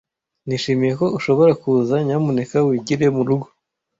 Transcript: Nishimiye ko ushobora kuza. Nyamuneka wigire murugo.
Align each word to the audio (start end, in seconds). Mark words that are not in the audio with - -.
Nishimiye 0.47 0.93
ko 0.99 1.05
ushobora 1.17 1.51
kuza. 1.61 1.95
Nyamuneka 2.07 2.55
wigire 2.67 3.05
murugo. 3.15 3.47